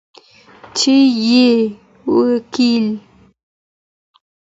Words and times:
چي 0.77 0.95
یې 1.27 1.47
وکتل 2.15 2.85